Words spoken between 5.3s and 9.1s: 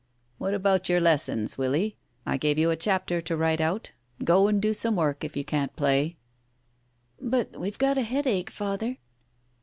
you can't play." "But we've got a headache, Father."